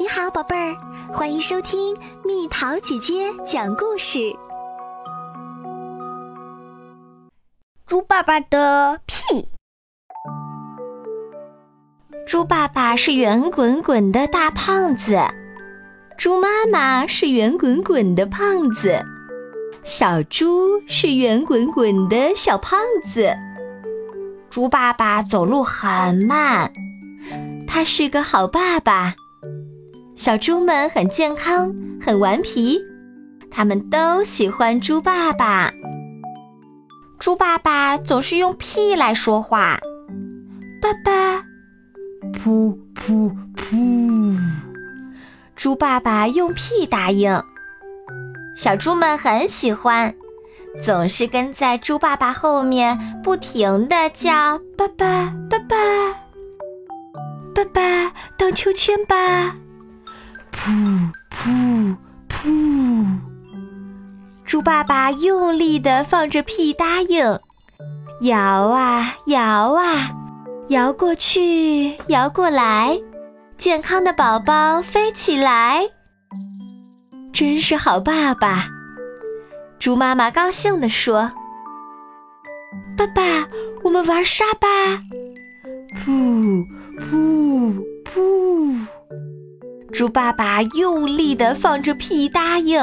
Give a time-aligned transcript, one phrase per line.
[0.00, 0.76] 你好，宝贝儿，
[1.12, 1.92] 欢迎收听
[2.24, 4.32] 蜜桃姐姐讲故事。
[7.84, 9.44] 猪爸爸的屁。
[12.28, 15.18] 猪爸爸是圆滚滚的大胖子，
[16.16, 19.04] 猪妈妈是圆滚滚的胖子，
[19.82, 23.36] 小猪是圆滚滚的小胖子。
[24.48, 26.72] 猪爸爸走路很慢，
[27.66, 29.16] 他是个好爸爸。
[30.18, 31.72] 小猪们很健康，
[32.04, 32.76] 很顽皮，
[33.52, 35.72] 他们都喜欢猪爸爸。
[37.20, 39.78] 猪爸爸总是用屁来说话，
[40.82, 41.44] 爸爸，
[42.32, 44.36] 噗噗噗。
[45.54, 47.40] 猪爸爸用屁答应，
[48.56, 50.12] 小猪们很喜欢，
[50.82, 55.76] 总是跟在猪爸爸后面，不停的叫爸爸，爸爸，
[57.54, 59.54] 爸爸，荡秋千吧。
[60.68, 61.96] 噗噗
[62.28, 63.06] 噗！
[64.44, 67.38] 猪爸爸用力地放着屁，答应。
[68.20, 70.10] 摇啊摇啊，
[70.68, 73.00] 摇过去，摇过来，
[73.56, 75.88] 健康的宝宝飞起来。
[77.32, 78.68] 真是好爸爸！
[79.78, 81.32] 猪妈妈高兴地说
[82.94, 83.48] ：“爸爸，
[83.82, 84.68] 我们玩沙吧！”
[86.04, 86.66] 噗
[87.00, 88.77] 噗噗！
[89.98, 92.78] 猪爸爸用力地放着屁，答应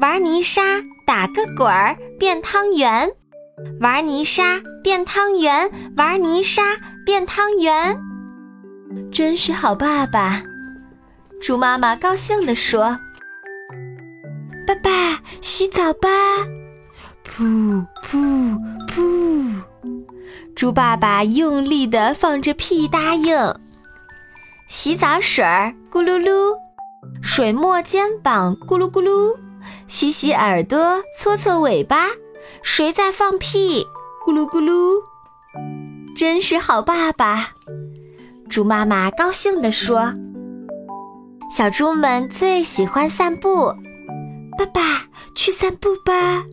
[0.00, 0.62] 玩泥沙，
[1.06, 3.10] 打个滚儿变汤圆，
[3.78, 6.62] 玩泥沙变汤圆，玩泥沙
[7.04, 7.94] 变汤圆，
[9.12, 10.42] 真是好爸爸！
[11.42, 12.98] 猪妈妈高兴地说
[14.66, 16.08] ：“爸爸，洗澡吧！”
[17.36, 19.52] 噗噗噗！
[20.56, 23.36] 猪爸爸用力地放着屁，答应。
[24.72, 26.56] 洗澡水儿咕噜噜，
[27.20, 29.36] 水没肩膀咕噜咕噜，
[29.86, 32.06] 洗洗耳朵搓搓尾巴，
[32.62, 33.86] 谁在放屁
[34.26, 34.94] 咕噜咕噜？
[36.16, 37.50] 真是好爸爸！
[38.48, 40.14] 猪妈妈高兴地说
[41.54, 43.66] ：“小猪们最喜欢散步，
[44.56, 44.80] 爸爸
[45.34, 46.44] 去散步吧！”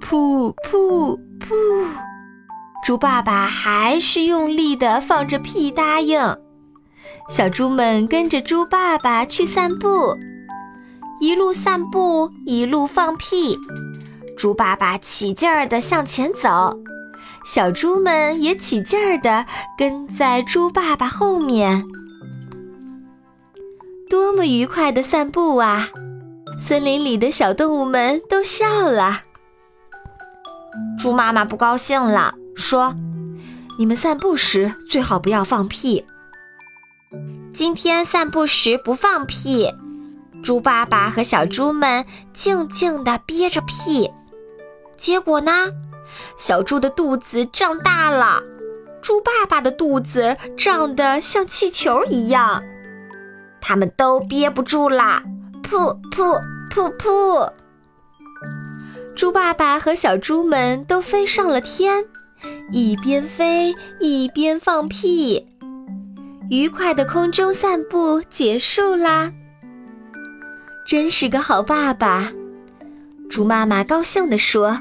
[0.00, 1.86] 噗噗噗！
[2.86, 6.18] 猪爸爸还是用力地放着屁，答应。
[7.28, 10.16] 小猪们跟着猪爸爸去散步，
[11.20, 13.58] 一路散步一路放屁。
[14.36, 16.74] 猪爸爸起劲儿地向前走，
[17.44, 19.44] 小猪们也起劲儿地
[19.76, 21.84] 跟在猪爸爸后面。
[24.08, 25.88] 多么愉快的散步啊！
[26.58, 29.20] 森林里的小动物们都笑了。
[30.98, 32.94] 猪妈妈不高兴了，说
[33.78, 36.04] ：“你们散步时最好不要放屁。”
[37.58, 39.68] 今天散步时不放屁，
[40.44, 44.08] 猪爸爸和小猪们静静地憋着屁。
[44.96, 45.66] 结果呢，
[46.38, 48.40] 小猪的肚子胀大了，
[49.02, 52.62] 猪爸爸的肚子胀得像气球一样，
[53.60, 55.24] 他们都憋不住啦，
[55.64, 56.40] 噗噗
[56.70, 57.50] 噗噗！
[59.16, 62.04] 猪爸爸和小猪们都飞上了天，
[62.70, 65.44] 一边飞一边放屁。
[66.50, 69.30] 愉快的空中散步结束啦，
[70.86, 72.32] 真是个好爸爸！
[73.28, 74.80] 猪妈妈高兴地说：“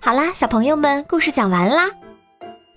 [0.00, 1.88] 好啦，小朋友们，故事讲完啦。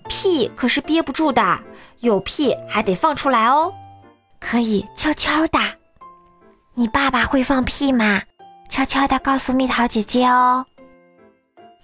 [0.08, 1.58] 屁可是憋不住的，
[1.98, 3.74] 有屁还得放出来哦，
[4.38, 5.58] 可以悄悄的。
[6.74, 8.22] 你爸爸会放屁吗？
[8.68, 10.64] 悄悄的告诉蜜桃姐姐哦。”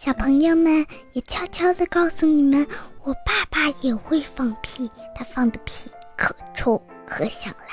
[0.05, 2.67] 小朋友们也悄悄地告诉你们，
[3.05, 6.77] 我爸爸也会放屁，他放的屁可臭
[7.07, 7.69] 可响啦。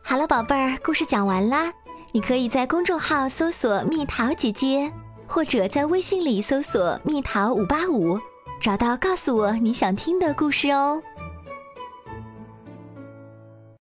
[0.00, 1.70] 好了，宝贝儿，故事讲完啦。
[2.12, 4.90] 你可以在公众号搜索“蜜桃姐姐”，
[5.28, 8.18] 或者在微信里搜索“蜜桃五八五”，
[8.58, 11.02] 找到告诉我你想听的故事哦。